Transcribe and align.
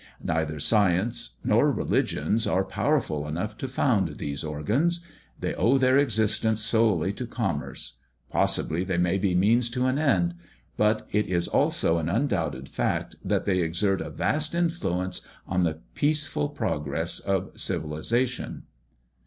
Neither 0.23 0.59
sciences 0.59 1.35
nor 1.43 1.71
religions 1.71 2.47
are 2.47 2.63
powerful 2.65 3.27
enough 3.27 3.55
to 3.59 3.67
found 3.67 4.07
those 4.17 4.43
organs. 4.43 5.05
They 5.39 5.53
owe 5.53 5.77
their 5.77 5.95
existence 5.99 6.59
solely 6.61 7.13
to 7.13 7.27
commerce: 7.27 7.97
possibly 8.31 8.83
they 8.83 8.97
may 8.97 9.19
be 9.19 9.35
means 9.35 9.69
to 9.69 9.85
an 9.85 9.99
end; 9.99 10.33
but 10.75 11.05
it 11.11 11.27
is 11.27 11.47
also 11.47 11.99
an 11.99 12.09
undoubted 12.09 12.67
fact 12.67 13.15
that 13.23 13.45
they 13.45 13.59
exert 13.59 14.01
a 14.01 14.09
vast 14.09 14.55
influence 14.55 15.21
on 15.47 15.65
the 15.65 15.81
peaceful 15.93 16.49
progress 16.49 17.19
of 17.19 17.51
civilisation. 17.53 18.63